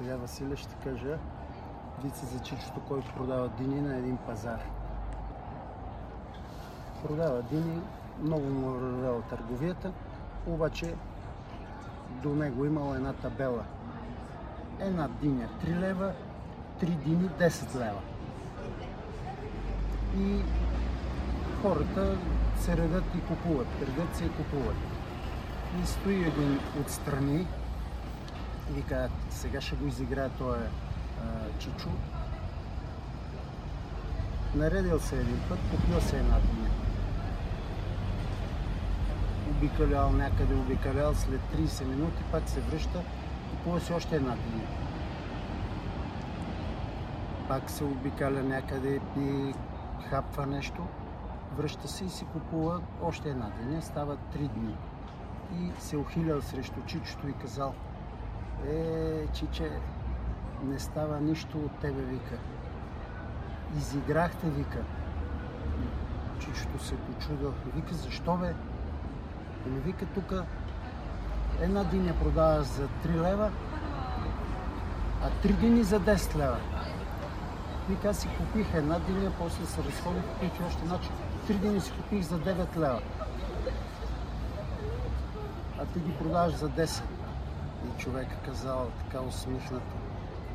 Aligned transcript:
Сега, 0.00 0.16
Василе, 0.16 0.56
ще 0.56 0.74
кажа 0.74 1.18
вица 2.04 2.26
за 2.26 2.38
чичото, 2.38 2.80
който 2.88 3.14
продава 3.14 3.48
дини 3.48 3.80
на 3.80 3.96
един 3.96 4.16
пазар. 4.16 4.60
Продава 7.06 7.42
дини, 7.42 7.80
много 8.22 8.46
му 8.46 8.76
е 9.06 9.28
търговията, 9.30 9.92
обаче 10.46 10.94
до 12.22 12.34
него 12.34 12.64
имала 12.64 12.96
една 12.96 13.12
табела. 13.12 13.64
Една 14.78 15.08
диня 15.08 15.48
3 15.64 15.80
лева, 15.80 16.12
3 16.82 16.86
дини 16.86 17.28
10 17.28 17.74
лева. 17.74 18.00
И 20.18 20.42
хората 21.62 22.18
се 22.58 22.76
редат 22.76 23.04
и 23.16 23.20
купуват, 23.20 23.68
редат 23.80 24.16
се 24.16 24.24
и 24.24 24.30
купуват. 24.30 24.76
И 25.82 25.86
стои 25.86 26.24
един 26.24 26.60
отстрани, 26.80 27.46
и 28.70 28.72
вика, 28.72 29.08
сега 29.30 29.60
ще 29.60 29.76
го 29.76 29.86
изиграе 29.86 30.28
този 30.28 30.60
чичо. 31.58 31.88
Наредил 34.54 35.00
се 35.00 35.16
един 35.16 35.40
път, 35.48 35.58
купил 35.70 36.00
се 36.00 36.16
една 36.16 36.38
диня. 36.40 36.70
Обикалял 39.50 40.12
някъде, 40.12 40.54
обикалял, 40.54 41.14
след 41.14 41.40
30 41.40 41.84
минути 41.84 42.22
пак 42.32 42.48
се 42.48 42.60
връща, 42.60 43.02
купува 43.50 43.80
си 43.80 43.92
още 43.92 44.16
една 44.16 44.34
диня. 44.34 44.66
Пак 47.48 47.70
се 47.70 47.84
обикаля 47.84 48.42
някъде 48.42 49.00
и 49.18 49.54
хапва 50.10 50.46
нещо, 50.46 50.86
връща 51.56 51.88
се 51.88 52.04
и 52.04 52.10
си 52.10 52.24
купува 52.24 52.80
още 53.02 53.30
една 53.30 53.50
диня, 53.50 53.82
става 53.82 54.16
3 54.16 54.48
дни. 54.48 54.76
И 55.60 55.80
се 55.80 55.96
ухилял 55.96 56.42
срещу 56.42 56.80
чичото 56.86 57.28
и 57.28 57.32
казал– 57.32 57.74
е, 58.68 59.26
чиче, 59.32 59.70
не 60.64 60.78
става 60.78 61.20
нищо 61.20 61.58
от 61.58 61.72
тебе, 61.80 62.02
вика. 62.02 62.34
Изиграхте, 63.76 64.50
вика. 64.50 64.78
Чичето 66.40 66.84
се 66.84 66.96
почудил. 66.96 67.54
Вика, 67.74 67.94
защо 67.94 68.36
бе? 68.36 68.54
Ами 69.66 69.80
вика, 69.80 70.06
тук 70.06 70.32
една 71.60 71.84
диня 71.84 72.14
продава 72.22 72.62
за 72.62 72.88
3 72.88 73.22
лева, 73.22 73.50
а 75.22 75.48
3 75.48 75.52
дини 75.52 75.82
за 75.82 76.00
10 76.00 76.36
лева. 76.36 76.56
Вика, 77.88 78.08
аз 78.08 78.18
си 78.18 78.28
купих 78.38 78.74
една 78.74 78.98
диня, 78.98 79.32
после 79.38 79.66
се 79.66 79.84
разходих, 79.84 80.22
купих 80.22 80.66
още 80.66 80.86
значи. 80.86 81.08
Три 81.46 81.54
дни 81.54 81.80
си 81.80 81.92
купих 81.92 82.22
за 82.22 82.38
9 82.38 82.76
лева. 82.76 83.00
А 85.78 85.84
ти 85.84 86.00
ги 86.00 86.12
продаваш 86.12 86.54
за 86.54 86.68
10. 86.68 87.02
И 87.86 88.00
човек 88.00 88.28
казал 88.44 88.90
така 88.98 89.24
усмихнато. 89.24 89.96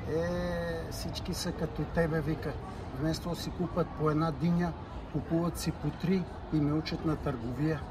Е, 0.09 0.91
всички 0.91 1.33
са 1.33 1.51
като 1.51 1.83
тебе, 1.83 2.21
вика. 2.21 2.53
Вместо 2.99 3.29
да 3.29 3.35
си 3.35 3.49
купат 3.49 3.87
по 3.99 4.09
една 4.09 4.31
диня, 4.31 4.73
купуват 5.13 5.57
си 5.57 5.71
по 5.71 5.89
три 5.89 6.23
и 6.53 6.55
ме 6.55 6.73
учат 6.73 7.05
на 7.05 7.15
търговия. 7.15 7.81